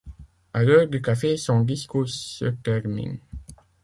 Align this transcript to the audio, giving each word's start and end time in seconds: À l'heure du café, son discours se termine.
À 0.51 0.63
l'heure 0.63 0.87
du 0.87 0.99
café, 0.99 1.37
son 1.37 1.59
discours 1.61 2.09
se 2.09 2.45
termine. 2.45 3.19